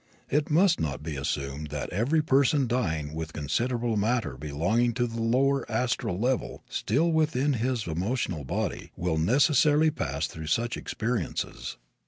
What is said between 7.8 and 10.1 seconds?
emotional body will necessarily